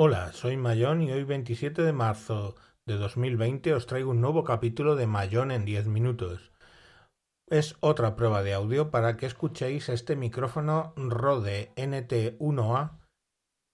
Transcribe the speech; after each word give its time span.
Hola, 0.00 0.32
soy 0.32 0.56
Mayón 0.56 1.02
y 1.02 1.10
hoy 1.10 1.24
27 1.24 1.82
de 1.82 1.92
marzo 1.92 2.54
de 2.86 2.94
2020 2.94 3.74
os 3.74 3.86
traigo 3.86 4.12
un 4.12 4.20
nuevo 4.20 4.44
capítulo 4.44 4.94
de 4.94 5.08
Mayón 5.08 5.50
en 5.50 5.64
10 5.64 5.88
minutos. 5.88 6.52
Es 7.48 7.74
otra 7.80 8.14
prueba 8.14 8.44
de 8.44 8.54
audio 8.54 8.92
para 8.92 9.16
que 9.16 9.26
escuchéis 9.26 9.88
este 9.88 10.14
micrófono 10.14 10.92
Rode 10.96 11.72
NT1A 11.74 13.00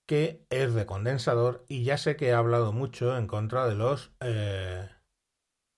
que 0.09 0.47
es 0.49 0.73
de 0.73 0.87
condensador 0.87 1.67
y 1.69 1.85
ya 1.85 1.99
sé 1.99 2.17
que 2.17 2.29
he 2.29 2.33
hablado 2.33 2.73
mucho 2.73 3.19
en 3.19 3.27
contra 3.27 3.69
de 3.69 3.75
los 3.75 4.11
eh, 4.21 4.89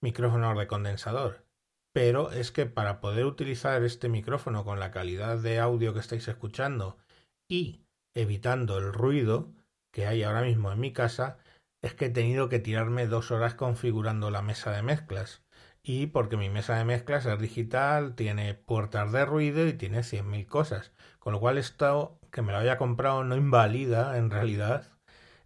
micrófonos 0.00 0.56
de 0.56 0.68
condensador 0.68 1.44
pero 1.92 2.30
es 2.30 2.52
que 2.52 2.66
para 2.66 3.00
poder 3.00 3.24
utilizar 3.24 3.82
este 3.82 4.08
micrófono 4.08 4.64
con 4.64 4.78
la 4.78 4.92
calidad 4.92 5.38
de 5.38 5.58
audio 5.58 5.92
que 5.92 5.98
estáis 5.98 6.28
escuchando 6.28 6.98
y 7.48 7.84
evitando 8.14 8.78
el 8.78 8.92
ruido 8.92 9.52
que 9.96 10.06
hay 10.06 10.24
ahora 10.24 10.42
mismo 10.42 10.70
en 10.70 10.78
mi 10.78 10.92
casa, 10.92 11.38
es 11.80 11.94
que 11.94 12.04
he 12.06 12.10
tenido 12.10 12.50
que 12.50 12.58
tirarme 12.58 13.06
dos 13.06 13.30
horas 13.30 13.54
configurando 13.54 14.30
la 14.30 14.42
mesa 14.42 14.70
de 14.70 14.82
mezclas. 14.82 15.42
Y 15.82 16.08
porque 16.08 16.36
mi 16.36 16.50
mesa 16.50 16.76
de 16.76 16.84
mezclas 16.84 17.24
es 17.24 17.38
digital, 17.40 18.14
tiene 18.14 18.52
puertas 18.52 19.10
de 19.10 19.24
ruido 19.24 19.66
y 19.66 19.72
tiene 19.72 20.02
100.000 20.02 20.46
cosas. 20.46 20.92
Con 21.18 21.32
lo 21.32 21.40
cual 21.40 21.56
esto, 21.56 22.20
que 22.30 22.42
me 22.42 22.52
lo 22.52 22.58
haya 22.58 22.76
comprado, 22.76 23.24
no 23.24 23.36
invalida 23.36 24.18
en 24.18 24.30
realidad 24.30 24.86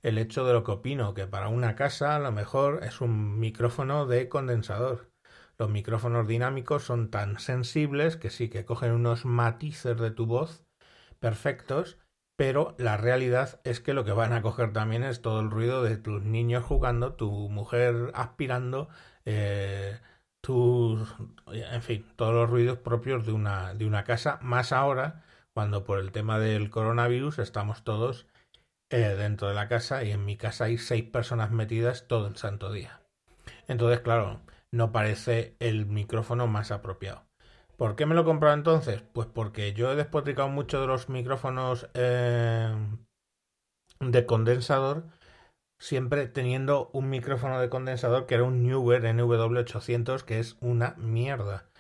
el 0.02 0.18
hecho 0.18 0.44
de 0.44 0.52
lo 0.52 0.64
que 0.64 0.72
opino, 0.72 1.14
que 1.14 1.28
para 1.28 1.46
una 1.46 1.76
casa 1.76 2.16
a 2.16 2.18
lo 2.18 2.32
mejor 2.32 2.82
es 2.82 3.00
un 3.00 3.38
micrófono 3.38 4.06
de 4.06 4.28
condensador. 4.28 5.12
Los 5.58 5.70
micrófonos 5.70 6.26
dinámicos 6.26 6.82
son 6.82 7.08
tan 7.12 7.38
sensibles 7.38 8.16
que 8.16 8.30
sí 8.30 8.48
que 8.48 8.64
cogen 8.64 8.90
unos 8.90 9.24
matices 9.24 9.96
de 9.96 10.10
tu 10.10 10.26
voz 10.26 10.64
perfectos, 11.20 11.98
pero 12.40 12.74
la 12.78 12.96
realidad 12.96 13.60
es 13.64 13.80
que 13.80 13.92
lo 13.92 14.02
que 14.02 14.12
van 14.12 14.32
a 14.32 14.40
coger 14.40 14.72
también 14.72 15.04
es 15.04 15.20
todo 15.20 15.40
el 15.40 15.50
ruido 15.50 15.82
de 15.82 15.98
tus 15.98 16.22
niños 16.22 16.64
jugando, 16.64 17.12
tu 17.12 17.50
mujer 17.50 18.12
aspirando, 18.14 18.88
eh, 19.26 20.00
en 20.48 21.82
fin, 21.82 22.06
todos 22.16 22.32
los 22.32 22.48
ruidos 22.48 22.78
propios 22.78 23.26
de 23.26 23.32
una, 23.32 23.74
de 23.74 23.84
una 23.84 24.04
casa, 24.04 24.38
más 24.40 24.72
ahora 24.72 25.22
cuando 25.52 25.84
por 25.84 25.98
el 25.98 26.12
tema 26.12 26.38
del 26.38 26.70
coronavirus 26.70 27.40
estamos 27.40 27.84
todos 27.84 28.26
eh, 28.88 29.16
dentro 29.18 29.48
de 29.48 29.54
la 29.54 29.68
casa 29.68 30.02
y 30.02 30.10
en 30.10 30.24
mi 30.24 30.38
casa 30.38 30.64
hay 30.64 30.78
seis 30.78 31.04
personas 31.04 31.50
metidas 31.50 32.08
todo 32.08 32.26
el 32.26 32.36
santo 32.38 32.72
día. 32.72 33.02
Entonces, 33.68 34.00
claro, 34.00 34.40
no 34.72 34.92
parece 34.92 35.56
el 35.60 35.84
micrófono 35.84 36.46
más 36.46 36.70
apropiado. 36.70 37.29
¿Por 37.80 37.96
qué 37.96 38.04
me 38.04 38.14
lo 38.14 38.20
he 38.20 38.24
comprado 38.24 38.54
entonces? 38.54 39.02
Pues 39.14 39.26
porque 39.26 39.72
yo 39.72 39.90
he 39.90 39.96
despotricado 39.96 40.50
mucho 40.50 40.82
de 40.82 40.86
los 40.86 41.08
micrófonos 41.08 41.88
eh, 41.94 42.76
de 44.00 44.26
condensador, 44.26 45.06
siempre 45.78 46.28
teniendo 46.28 46.90
un 46.92 47.08
micrófono 47.08 47.58
de 47.58 47.70
condensador 47.70 48.26
que 48.26 48.34
era 48.34 48.44
un 48.44 48.62
Newer 48.62 49.02
NW800, 49.04 50.24
que 50.24 50.40
es 50.40 50.58
una 50.60 50.94
mierda. 50.98 51.70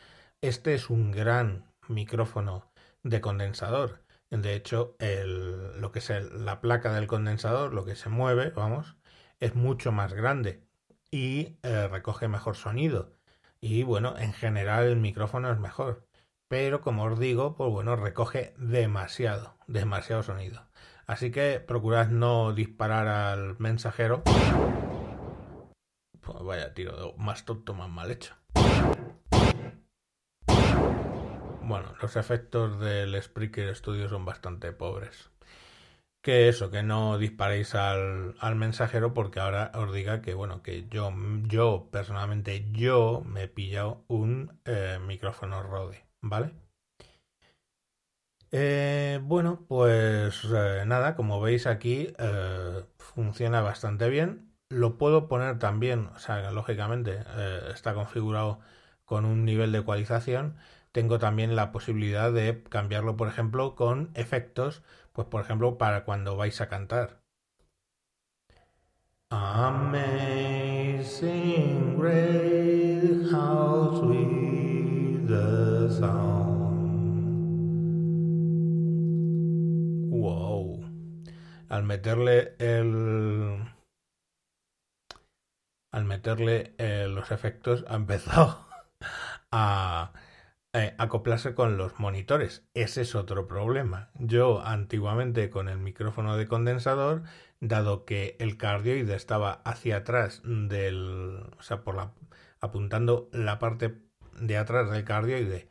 Este 0.40 0.72
es 0.72 0.88
un 0.88 1.12
gran 1.12 1.66
micrófono 1.86 2.72
de 3.02 3.20
condensador. 3.20 4.00
De 4.30 4.54
hecho, 4.54 4.96
el, 5.00 5.82
lo 5.82 5.92
que 5.92 5.98
es 5.98 6.08
la 6.32 6.62
placa 6.62 6.94
del 6.94 7.08
condensador, 7.08 7.74
lo 7.74 7.84
que 7.84 7.94
se 7.94 8.08
mueve, 8.08 8.48
vamos, 8.56 8.96
es 9.38 9.54
mucho 9.54 9.92
más 9.92 10.14
grande 10.14 10.64
y 11.10 11.58
eh, 11.62 11.88
recoge 11.88 12.26
mejor 12.26 12.56
sonido. 12.56 13.19
Y 13.62 13.82
bueno, 13.82 14.16
en 14.16 14.32
general 14.32 14.84
el 14.84 14.96
micrófono 14.96 15.52
es 15.52 15.58
mejor. 15.58 16.06
Pero 16.48 16.80
como 16.80 17.04
os 17.04 17.18
digo, 17.18 17.56
pues 17.56 17.70
bueno, 17.70 17.94
recoge 17.94 18.54
demasiado, 18.56 19.56
demasiado 19.66 20.22
sonido. 20.22 20.66
Así 21.06 21.30
que 21.30 21.60
procurad 21.60 22.08
no 22.08 22.52
disparar 22.52 23.06
al 23.06 23.58
mensajero. 23.58 24.22
Pues 26.20 26.42
vaya 26.42 26.72
tiro 26.72 27.14
más 27.18 27.44
tonto, 27.44 27.74
más 27.74 27.90
mal 27.90 28.10
hecho. 28.10 28.34
Bueno, 31.62 31.94
los 32.00 32.16
efectos 32.16 32.80
del 32.80 33.20
Spreaker 33.22 33.76
Studio 33.76 34.08
son 34.08 34.24
bastante 34.24 34.72
pobres 34.72 35.30
que 36.22 36.48
eso, 36.48 36.70
que 36.70 36.82
no 36.82 37.18
disparéis 37.18 37.74
al, 37.74 38.34
al, 38.40 38.56
mensajero 38.56 39.14
porque 39.14 39.40
ahora 39.40 39.72
os 39.74 39.92
diga 39.92 40.20
que, 40.20 40.34
bueno, 40.34 40.62
que 40.62 40.86
yo, 40.88 41.12
yo 41.46 41.88
personalmente, 41.90 42.66
yo 42.72 43.22
me 43.26 43.44
he 43.44 43.48
pillado 43.48 44.04
un 44.08 44.60
eh, 44.66 44.98
micrófono 45.06 45.62
Rode, 45.62 46.04
¿vale? 46.20 46.52
Eh, 48.52 49.20
bueno, 49.22 49.64
pues 49.68 50.44
eh, 50.52 50.82
nada, 50.86 51.14
como 51.14 51.40
veis 51.40 51.66
aquí 51.66 52.12
funciona 52.98 53.60
bastante 53.62 54.08
bien. 54.08 54.52
Lo 54.68 54.98
puedo 54.98 55.28
poner 55.28 55.58
también, 55.58 56.06
o 56.14 56.18
sea, 56.18 56.50
lógicamente 56.52 57.24
está 57.72 57.94
configurado 57.94 58.60
con 59.04 59.24
un 59.24 59.44
nivel 59.44 59.72
de 59.72 59.78
ecualización. 59.78 60.56
Tengo 60.92 61.18
también 61.18 61.56
la 61.56 61.72
posibilidad 61.72 62.32
de 62.32 62.62
cambiarlo, 62.64 63.16
por 63.16 63.28
ejemplo, 63.28 63.74
con 63.76 64.10
efectos 64.14 64.82
pues 65.20 65.28
por 65.28 65.42
ejemplo, 65.42 65.76
para 65.76 66.04
cuando 66.04 66.36
vais 66.36 66.58
a 66.62 66.68
cantar. 66.70 67.20
Amazing 69.30 70.38
grace, 71.98 73.30
how 73.30 74.00
sweet 74.00 75.26
the 75.28 75.90
sound. 75.90 76.48
Wow. 80.10 80.80
Al 81.68 81.82
meterle 81.84 82.54
el. 82.58 83.62
Al 85.92 86.04
meterle 86.06 86.74
eh, 86.78 87.06
los 87.08 87.30
efectos 87.30 87.84
ha 87.88 87.96
empezado 87.96 88.64
a 89.52 90.12
eh, 90.72 90.94
acoplarse 90.98 91.54
con 91.54 91.76
los 91.76 91.98
monitores. 91.98 92.64
Ese 92.74 93.02
es 93.02 93.16
otro 93.16 93.48
problema. 93.48 94.10
Yo 94.14 94.62
antiguamente 94.64 95.50
con 95.50 95.68
el 95.68 95.78
micrófono 95.78 96.36
de 96.36 96.46
condensador, 96.46 97.24
dado 97.58 98.04
que 98.04 98.36
el 98.38 98.56
cardioide 98.56 99.16
estaba 99.16 99.62
hacia 99.64 99.98
atrás 99.98 100.42
del, 100.44 101.42
o 101.58 101.62
sea, 101.62 101.82
por 101.82 101.96
la, 101.96 102.12
apuntando 102.60 103.28
la 103.32 103.58
parte 103.58 103.98
de 104.40 104.56
atrás 104.56 104.90
del 104.92 105.04
cardioide 105.04 105.68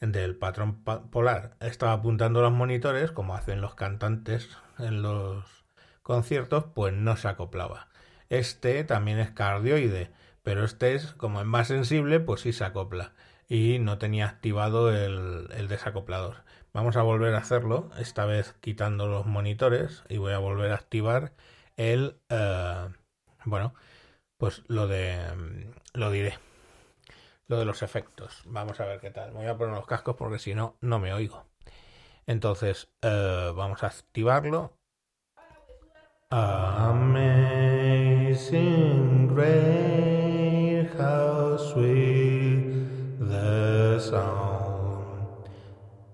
del 0.00 0.36
patrón 0.36 0.84
polar, 0.84 1.56
estaba 1.60 1.92
apuntando 1.92 2.42
los 2.42 2.52
monitores, 2.52 3.10
como 3.12 3.34
hacen 3.34 3.62
los 3.62 3.74
cantantes 3.76 4.50
en 4.78 5.00
los 5.00 5.64
conciertos, 6.02 6.66
pues 6.74 6.92
no 6.92 7.16
se 7.16 7.28
acoplaba. 7.28 7.88
Este 8.28 8.84
también 8.84 9.18
es 9.20 9.30
cardioide, 9.30 10.10
pero 10.42 10.64
este 10.64 10.94
es 10.94 11.14
como 11.14 11.40
es 11.40 11.46
más 11.46 11.68
sensible, 11.68 12.20
pues 12.20 12.42
sí 12.42 12.52
se 12.52 12.64
acopla 12.64 13.14
y 13.48 13.78
no 13.78 13.98
tenía 13.98 14.26
activado 14.26 14.92
el, 14.92 15.68
desacoplador. 15.68 16.44
Vamos 16.72 16.96
a 16.96 17.02
volver 17.02 17.34
a 17.34 17.38
hacerlo, 17.38 17.90
esta 17.98 18.26
vez 18.26 18.54
quitando 18.60 19.06
los 19.08 19.26
monitores 19.26 20.04
y 20.08 20.18
voy 20.18 20.32
a 20.32 20.38
volver 20.38 20.72
a 20.72 20.76
activar 20.76 21.32
el... 21.76 22.20
Eh, 22.28 22.88
bueno, 23.44 23.74
pues 24.36 24.62
lo 24.68 24.86
de... 24.86 25.18
lo 25.94 26.10
diré. 26.10 26.38
Lo 27.46 27.58
de 27.58 27.64
los 27.64 27.82
efectos. 27.82 28.42
Vamos 28.44 28.78
a 28.80 28.84
ver 28.84 29.00
qué 29.00 29.10
tal. 29.10 29.32
Voy 29.32 29.46
a 29.46 29.56
poner 29.56 29.74
los 29.74 29.86
cascos 29.86 30.16
porque 30.16 30.38
si 30.38 30.54
no, 30.54 30.76
no 30.82 30.98
me 30.98 31.14
oigo. 31.14 31.46
Entonces, 32.26 32.90
eh, 33.00 33.52
vamos 33.56 33.82
a 33.82 33.86
activarlo. 33.86 34.74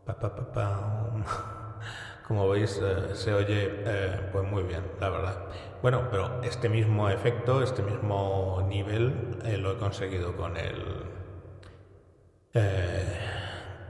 Como 2.27 2.49
veis, 2.49 2.81
eh, 2.83 3.15
se 3.15 3.35
oye 3.35 3.83
eh, 3.85 4.29
pues 4.33 4.49
muy 4.49 4.63
bien, 4.63 4.83
la 5.01 5.11
verdad. 5.11 5.47
Bueno, 5.83 6.09
pero 6.11 6.43
este 6.43 6.69
mismo 6.69 7.09
efecto, 7.11 7.63
este 7.63 7.83
mismo 7.83 8.65
nivel, 8.69 9.39
eh, 9.45 9.59
lo 9.59 9.73
he 9.73 9.77
conseguido 9.77 10.37
con 10.37 10.57
el 10.57 11.13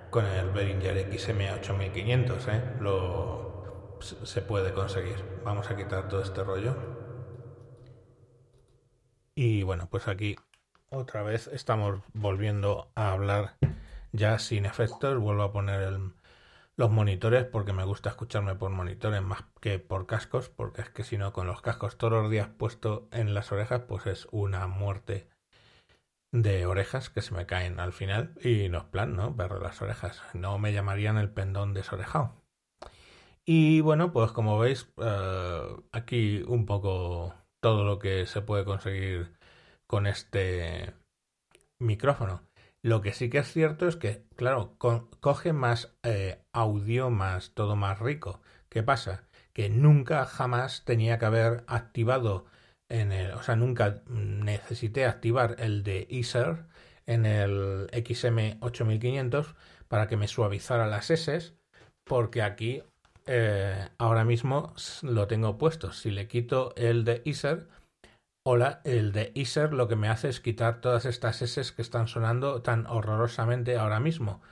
con 0.08 0.24
el 0.24 0.48
Behringer 0.50 1.10
XM8500, 1.10 2.78
lo 2.80 3.98
se 4.00 4.40
puede 4.40 4.72
conseguir. 4.72 5.22
Vamos 5.44 5.70
a 5.70 5.76
quitar 5.76 6.08
todo 6.08 6.22
este 6.22 6.42
rollo. 6.42 6.74
Y 9.34 9.62
bueno, 9.64 9.88
pues 9.90 10.08
aquí 10.08 10.36
otra 10.88 11.22
vez 11.22 11.48
estamos 11.48 12.00
volviendo 12.12 12.90
a 12.94 13.12
hablar 13.12 13.56
ya 14.14 14.38
sin 14.38 14.64
efectos. 14.64 15.18
Vuelvo 15.18 15.42
a 15.42 15.52
poner 15.52 15.98
los 16.76 16.90
monitores 16.90 17.44
porque 17.44 17.72
me 17.72 17.84
gusta 17.84 18.10
escucharme 18.10 18.54
por 18.54 18.70
monitores 18.70 19.22
más 19.22 19.44
que 19.60 19.78
por 19.78 20.06
cascos, 20.06 20.48
porque 20.48 20.82
es 20.82 20.90
que 20.90 21.04
si 21.04 21.18
no, 21.18 21.32
con 21.32 21.46
los 21.46 21.60
cascos 21.60 21.98
todos 21.98 22.22
los 22.22 22.30
días 22.30 22.48
puesto 22.48 23.08
en 23.12 23.34
las 23.34 23.52
orejas, 23.52 23.82
pues 23.88 24.06
es 24.06 24.28
una 24.30 24.66
muerte 24.66 25.28
de 26.32 26.66
orejas 26.66 27.10
que 27.10 27.22
se 27.22 27.34
me 27.34 27.46
caen 27.46 27.78
al 27.80 27.92
final 27.92 28.34
y 28.42 28.68
no 28.68 28.78
es 28.78 28.84
plan, 28.84 29.14
¿no? 29.16 29.36
Perro 29.36 29.60
las 29.60 29.80
orejas. 29.82 30.22
No 30.34 30.58
me 30.58 30.72
llamarían 30.72 31.18
el 31.18 31.30
pendón 31.30 31.74
desorejado. 31.74 32.32
Y 33.46 33.80
bueno, 33.80 34.12
pues 34.12 34.32
como 34.32 34.58
veis, 34.58 34.90
eh, 34.98 35.76
aquí 35.92 36.42
un 36.46 36.66
poco 36.66 37.34
todo 37.60 37.84
lo 37.84 37.98
que 37.98 38.26
se 38.26 38.40
puede 38.42 38.64
conseguir 38.64 39.36
con 39.86 40.06
este 40.06 40.94
micrófono. 41.78 42.42
Lo 42.84 43.00
que 43.00 43.14
sí 43.14 43.30
que 43.30 43.38
es 43.38 43.50
cierto 43.50 43.88
es 43.88 43.96
que, 43.96 44.26
claro, 44.36 44.76
coge 44.76 45.54
más 45.54 45.96
eh, 46.02 46.42
audio, 46.52 47.08
más 47.08 47.54
todo 47.54 47.76
más 47.76 47.98
rico. 47.98 48.42
¿Qué 48.68 48.82
pasa? 48.82 49.24
Que 49.54 49.70
nunca 49.70 50.26
jamás 50.26 50.84
tenía 50.84 51.18
que 51.18 51.24
haber 51.24 51.64
activado 51.66 52.44
en 52.90 53.10
el, 53.10 53.32
o 53.32 53.42
sea, 53.42 53.56
nunca 53.56 54.02
necesité 54.06 55.06
activar 55.06 55.56
el 55.60 55.82
de 55.82 56.06
Ether 56.10 56.66
en 57.06 57.24
el 57.24 57.86
XM8500 57.90 59.54
para 59.88 60.06
que 60.06 60.18
me 60.18 60.28
suavizara 60.28 60.86
las 60.86 61.08
S, 61.08 61.54
porque 62.04 62.42
aquí 62.42 62.82
eh, 63.24 63.88
ahora 63.96 64.26
mismo 64.26 64.74
lo 65.00 65.26
tengo 65.26 65.56
puesto. 65.56 65.90
Si 65.92 66.10
le 66.10 66.28
quito 66.28 66.74
el 66.76 67.04
de 67.04 67.22
Iser, 67.24 67.66
hola, 68.46 68.80
el 68.84 69.12
de 69.12 69.32
Iser 69.34 69.72
lo 69.72 69.88
que 69.88 69.96
me 69.96 70.08
hace 70.08 70.28
es 70.28 70.40
quitar 70.40 70.80
todas 70.80 71.04
estas 71.06 71.42
S 71.42 71.74
que 71.74 71.82
están 71.82 72.08
sonando 72.08 72.62
tan 72.62 72.86
horrorosamente 72.86 73.76
ahora 73.76 74.00
mismo. 74.00 74.42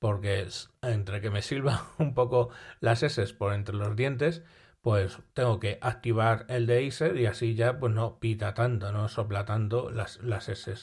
Porque 0.00 0.48
entre 0.82 1.20
que 1.20 1.30
me 1.30 1.42
silba 1.42 1.88
un 1.98 2.14
poco 2.14 2.50
las 2.80 3.02
S 3.02 3.34
por 3.34 3.54
entre 3.54 3.76
los 3.76 3.96
dientes, 3.96 4.42
pues 4.82 5.18
tengo 5.34 5.60
que 5.60 5.78
activar 5.82 6.46
el 6.48 6.66
de 6.66 6.82
Iser 6.84 7.16
y 7.18 7.26
así 7.26 7.54
ya 7.54 7.78
pues 7.80 7.92
no 7.94 8.18
pita 8.20 8.54
tanto, 8.54 8.92
no 8.92 9.08
sopla 9.08 9.44
tanto 9.46 9.90
las, 9.90 10.18
las 10.22 10.48
S. 10.48 10.74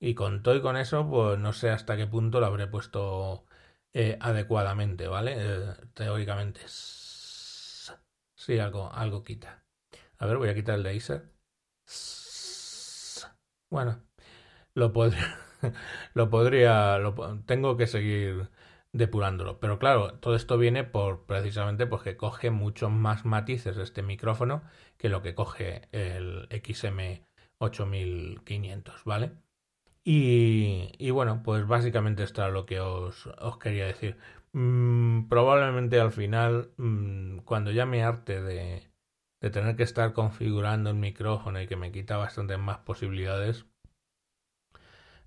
Y 0.00 0.14
con 0.14 0.42
todo 0.42 0.56
y 0.56 0.62
con 0.62 0.76
eso, 0.76 1.08
pues 1.10 1.38
no 1.38 1.52
sé 1.52 1.70
hasta 1.70 1.96
qué 1.96 2.06
punto 2.06 2.40
lo 2.40 2.46
habré 2.46 2.66
puesto 2.68 3.46
eh, 3.94 4.18
adecuadamente, 4.20 5.08
¿vale? 5.08 5.34
Eh, 5.38 5.74
teóricamente. 5.94 6.62
Sí, 8.36 8.58
algo, 8.58 8.92
algo 8.92 9.24
quita. 9.24 9.64
A 10.18 10.26
ver, 10.26 10.36
voy 10.38 10.48
a 10.48 10.54
quitar 10.54 10.76
el 10.76 10.84
laser. 10.84 11.33
Bueno, 13.70 14.00
lo 14.74 14.92
podría, 14.92 15.38
lo 16.14 16.30
podría, 16.30 16.98
lo, 16.98 17.14
tengo 17.46 17.76
que 17.76 17.86
seguir 17.86 18.50
depurándolo. 18.92 19.60
Pero 19.60 19.78
claro, 19.78 20.14
todo 20.20 20.36
esto 20.36 20.58
viene 20.58 20.84
por 20.84 21.26
precisamente 21.26 21.86
porque 21.86 22.16
coge 22.16 22.50
muchos 22.50 22.90
más 22.90 23.24
matices 23.24 23.76
este 23.76 24.02
micrófono 24.02 24.62
que 24.96 25.08
lo 25.08 25.22
que 25.22 25.34
coge 25.34 25.88
el 25.92 26.48
XM 26.50 27.26
8500, 27.58 29.04
¿vale? 29.04 29.32
Y, 30.04 31.10
bueno, 31.10 31.42
pues 31.42 31.66
básicamente 31.66 32.24
esto 32.24 32.42
era 32.42 32.50
lo 32.50 32.66
que 32.66 32.80
os, 32.80 33.28
quería 33.60 33.86
decir. 33.86 34.18
Mm, 34.52 35.28
probablemente 35.28 35.98
al 36.00 36.12
final, 36.12 36.72
mm, 36.76 37.38
cuando 37.38 37.70
ya 37.72 37.86
me 37.86 38.02
arte 38.04 38.42
de, 38.42 38.86
de 39.44 39.50
tener 39.50 39.76
que 39.76 39.82
estar 39.82 40.14
configurando 40.14 40.90
el 40.90 40.96
micrófono 40.96 41.60
y 41.60 41.66
que 41.66 41.76
me 41.76 41.92
quita 41.92 42.16
bastantes 42.16 42.58
más 42.58 42.78
posibilidades, 42.78 43.66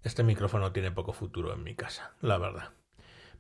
este 0.04 0.24
micrófono 0.24 0.72
tiene 0.72 0.92
poco 0.92 1.14
futuro 1.14 1.54
en 1.54 1.64
mi 1.64 1.76
casa, 1.76 2.14
la 2.22 2.38
verdad 2.38 2.74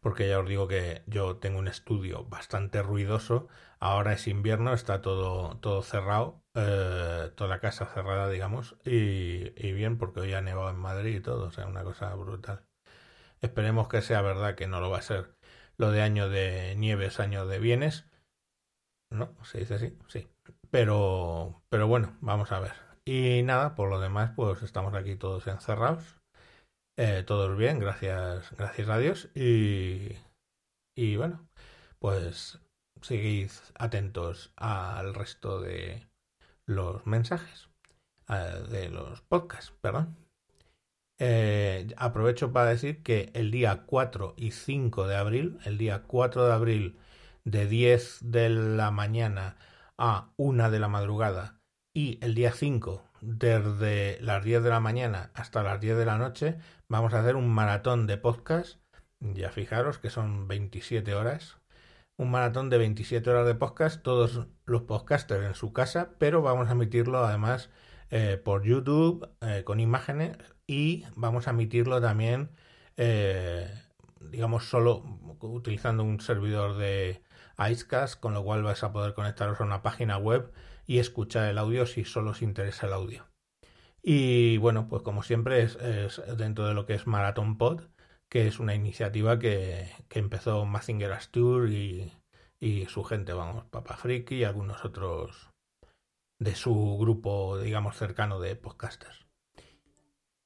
porque 0.01 0.29
ya 0.29 0.39
os 0.39 0.47
digo 0.47 0.67
que 0.67 1.03
yo 1.07 1.37
tengo 1.37 1.59
un 1.59 1.67
estudio 1.67 2.25
bastante 2.25 2.81
ruidoso. 2.81 3.47
Ahora 3.79 4.13
es 4.13 4.27
invierno, 4.27 4.73
está 4.73 5.01
todo, 5.01 5.57
todo 5.57 5.81
cerrado, 5.81 6.41
eh, 6.55 7.31
toda 7.35 7.49
la 7.49 7.59
casa 7.59 7.85
cerrada, 7.87 8.29
digamos, 8.29 8.77
y, 8.85 9.49
bien, 9.73 9.97
porque 9.97 10.21
hoy 10.21 10.33
ha 10.33 10.41
nevado 10.41 10.69
en 10.69 10.77
Madrid 10.77 11.17
y 11.17 11.19
todo, 11.19 11.47
o 11.47 11.51
sea, 11.51 11.67
una 11.67 11.83
cosa 11.83 12.13
brutal. 12.15 12.63
Esperemos 13.41 13.87
que 13.87 14.01
sea 14.01 14.21
verdad 14.21 14.55
que 14.55 14.67
no 14.67 14.81
lo 14.81 14.89
va 14.89 14.99
a 14.99 15.01
ser. 15.01 15.35
Lo 15.77 15.91
de 15.91 16.01
año 16.01 16.29
de 16.29 16.75
nieves, 16.77 17.19
año 17.19 17.45
de 17.45 17.59
bienes. 17.59 18.05
¿No? 19.09 19.35
¿Se 19.43 19.59
dice 19.59 19.75
así? 19.75 19.97
Sí. 20.07 20.27
Pero, 20.71 21.61
pero 21.69 21.87
bueno, 21.87 22.15
vamos 22.21 22.51
a 22.51 22.59
ver. 22.59 22.73
Y 23.05 23.41
nada, 23.43 23.75
por 23.75 23.89
lo 23.89 23.99
demás, 23.99 24.31
pues 24.35 24.61
estamos 24.63 24.93
aquí 24.93 25.15
todos 25.15 25.47
encerrados 25.47 26.17
eh, 26.99 27.23
todos 27.27 27.55
bien, 27.55 27.79
gracias, 27.79 28.51
gracias 28.57 28.89
a 28.89 28.97
Dios. 28.97 29.29
Y, 29.35 30.15
y 30.95 31.15
bueno, 31.15 31.47
pues 31.99 32.59
seguid 33.01 33.51
atentos 33.75 34.51
al 34.55 35.13
resto 35.13 35.61
de 35.61 36.07
los 36.65 37.05
mensajes, 37.05 37.69
de 38.69 38.89
los 38.89 39.21
podcasts, 39.21 39.73
perdón. 39.79 40.17
Eh, 41.19 41.87
aprovecho 41.97 42.51
para 42.51 42.71
decir 42.71 43.03
que 43.03 43.31
el 43.33 43.51
día 43.51 43.83
4 43.85 44.33
y 44.37 44.51
5 44.51 45.07
de 45.07 45.15
abril, 45.15 45.59
el 45.65 45.77
día 45.77 46.03
4 46.03 46.47
de 46.47 46.53
abril 46.53 46.99
de 47.43 47.67
10 47.67 48.19
de 48.31 48.49
la 48.49 48.91
mañana 48.91 49.57
a 49.97 50.31
1 50.37 50.71
de 50.71 50.79
la 50.79 50.87
madrugada 50.87 51.59
y 51.93 52.19
el 52.21 52.35
día 52.35 52.51
5 52.51 53.03
desde 53.21 54.19
las 54.21 54.43
10 54.43 54.63
de 54.63 54.69
la 54.69 54.79
mañana 54.79 55.31
hasta 55.33 55.63
las 55.63 55.79
10 55.79 55.97
de 55.97 56.05
la 56.05 56.17
noche 56.17 56.57
vamos 56.87 57.13
a 57.13 57.19
hacer 57.19 57.35
un 57.35 57.49
maratón 57.49 58.07
de 58.07 58.17
podcast. 58.17 58.79
Ya 59.19 59.49
fijaros 59.49 59.97
que 59.97 60.09
son 60.09 60.47
27 60.47 61.15
horas. 61.15 61.57
Un 62.17 62.31
maratón 62.31 62.69
de 62.69 62.77
27 62.77 63.29
horas 63.29 63.45
de 63.45 63.55
podcast, 63.55 64.01
todos 64.01 64.47
los 64.65 64.83
podcasters 64.83 65.45
en 65.45 65.53
su 65.53 65.73
casa, 65.73 66.11
pero 66.17 66.41
vamos 66.41 66.69
a 66.69 66.71
emitirlo 66.71 67.23
además 67.23 67.69
eh, 68.09 68.41
por 68.43 68.63
YouTube 68.63 69.29
eh, 69.41 69.63
con 69.63 69.79
imágenes 69.79 70.37
y 70.65 71.05
vamos 71.15 71.47
a 71.47 71.51
emitirlo 71.51 72.01
también, 72.01 72.49
eh, 72.95 73.69
digamos, 74.21 74.65
solo 74.69 75.03
utilizando 75.41 76.03
un 76.03 76.19
servidor 76.19 76.77
de 76.77 77.21
Icecast, 77.57 78.19
con 78.19 78.33
lo 78.33 78.43
cual 78.43 78.63
vais 78.63 78.83
a 78.83 78.91
poder 78.91 79.13
conectaros 79.13 79.59
a 79.61 79.63
una 79.63 79.81
página 79.81 80.17
web 80.17 80.51
y 80.85 80.99
escuchar 80.99 81.49
el 81.49 81.57
audio 81.57 81.85
si 81.85 82.05
solo 82.05 82.31
os 82.31 82.41
interesa 82.41 82.87
el 82.87 82.93
audio. 82.93 83.27
Y 84.01 84.57
bueno, 84.57 84.87
pues 84.87 85.03
como 85.03 85.23
siempre 85.23 85.63
es, 85.63 85.77
dentro 86.37 86.65
de 86.67 86.73
lo 86.73 86.85
que 86.85 86.93
es 86.93 87.07
Marathon 87.07 87.57
Pod, 87.57 87.81
que 88.29 88.47
es 88.47 88.59
una 88.59 88.75
iniciativa 88.75 89.39
que, 89.39 89.91
que 90.09 90.19
empezó 90.19 90.65
Mazinger 90.65 91.11
Astur 91.11 91.69
y, 91.69 92.13
y 92.59 92.85
su 92.85 93.03
gente, 93.03 93.33
vamos, 93.33 93.65
Papa 93.65 93.97
Friki 93.97 94.35
y 94.35 94.43
algunos 94.43 94.85
otros 94.85 95.51
de 96.39 96.55
su 96.55 96.97
grupo, 96.97 97.59
digamos, 97.59 97.97
cercano 97.97 98.39
de 98.39 98.55
podcasters. 98.55 99.26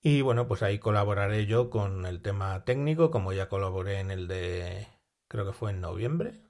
Y 0.03 0.21
bueno, 0.21 0.47
pues 0.47 0.63
ahí 0.63 0.79
colaboraré 0.79 1.45
yo 1.45 1.69
con 1.69 2.05
el 2.05 2.21
tema 2.21 2.63
técnico, 2.65 3.11
como 3.11 3.33
ya 3.33 3.49
colaboré 3.49 3.99
en 3.99 4.09
el 4.09 4.27
de, 4.27 4.87
creo 5.27 5.45
que 5.45 5.53
fue 5.53 5.71
en 5.71 5.81
noviembre. 5.81 6.41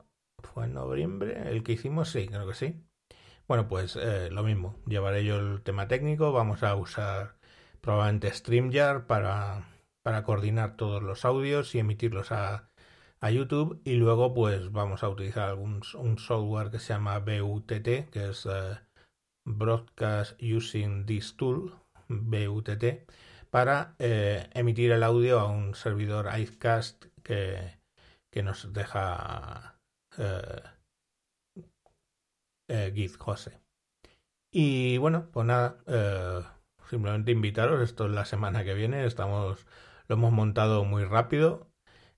¿Fue 0.41 0.65
en 0.65 0.73
noviembre 0.73 1.49
el 1.49 1.63
que 1.63 1.73
hicimos? 1.73 2.09
Sí, 2.09 2.27
creo 2.27 2.47
que 2.47 2.53
sí. 2.53 2.81
Bueno, 3.47 3.67
pues 3.67 3.97
eh, 3.97 4.29
lo 4.31 4.43
mismo, 4.43 4.77
llevaré 4.87 5.25
yo 5.25 5.37
el 5.37 5.61
tema 5.61 5.87
técnico, 5.87 6.31
vamos 6.31 6.63
a 6.63 6.75
usar 6.75 7.35
probablemente 7.81 8.31
StreamYard 8.31 9.07
para, 9.07 9.67
para 10.03 10.23
coordinar 10.23 10.77
todos 10.77 11.03
los 11.03 11.25
audios 11.25 11.75
y 11.75 11.79
emitirlos 11.79 12.31
a, 12.31 12.69
a 13.19 13.31
YouTube 13.31 13.81
y 13.83 13.95
luego 13.95 14.33
pues 14.33 14.71
vamos 14.71 15.03
a 15.03 15.09
utilizar 15.09 15.49
algún 15.49 15.81
un 15.95 16.17
software 16.17 16.71
que 16.71 16.79
se 16.79 16.93
llama 16.93 17.19
BUTT, 17.19 18.09
que 18.09 18.29
es 18.29 18.45
eh, 18.45 18.79
Broadcast 19.45 20.41
Using 20.41 21.05
This 21.05 21.35
Tool, 21.35 21.75
BUTT, 22.07 23.09
para 23.51 23.95
eh, 23.99 24.49
emitir 24.53 24.91
el 24.91 25.03
audio 25.03 25.39
a 25.39 25.47
un 25.47 25.75
servidor 25.75 26.29
iCast 26.39 27.05
que, 27.23 27.77
que 28.31 28.43
nos 28.43 28.73
deja 28.73 29.79
eh, 32.67 32.91
Git 32.95 33.17
Jose. 33.17 33.61
Y 34.53 34.97
bueno, 34.97 35.29
pues 35.31 35.45
nada, 35.45 35.77
eh, 35.87 36.41
simplemente 36.89 37.31
invitaros, 37.31 37.81
esto 37.81 38.05
es 38.05 38.11
la 38.11 38.25
semana 38.25 38.63
que 38.63 38.73
viene, 38.73 39.05
estamos, 39.05 39.65
lo 40.07 40.15
hemos 40.15 40.31
montado 40.31 40.83
muy 40.83 41.05
rápido 41.05 41.69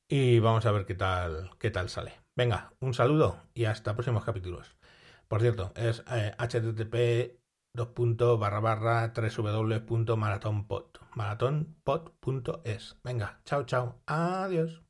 y 0.07 0.39
vamos 0.39 0.65
a 0.65 0.71
ver 0.71 0.85
qué 0.85 0.95
tal, 0.95 1.51
qué 1.59 1.71
tal 1.71 1.89
sale. 1.89 2.13
Venga, 2.35 2.73
un 2.79 2.93
saludo 2.93 3.39
y 3.53 3.65
hasta 3.65 3.93
próximos 3.93 4.23
capítulos. 4.25 4.77
Por 5.27 5.41
cierto, 5.41 5.73
es 5.75 6.03
eh, 6.11 6.35
http 6.37 7.42
dos 7.73 7.87
barra 8.39 8.59
barra 8.59 9.13
www.maratonpod 9.15 10.99
maratonpod.es. 11.15 12.97
Venga, 13.03 13.39
chao, 13.45 13.63
chao. 13.65 13.99
Adiós. 14.05 14.82